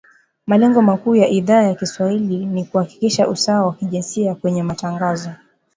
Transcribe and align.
Malengo 0.47 0.81
makuu 0.81 1.15
ya 1.15 1.27
Idhaa 1.27 1.61
ya 1.63 1.75
kiswahili 1.75 2.45
ni 2.45 2.65
kuhakikisha 2.65 3.27
usawa 3.27 3.65
wa 3.67 3.73
kijinsia 3.73 4.35
kwenye 4.35 4.63
matangazo 4.63 5.29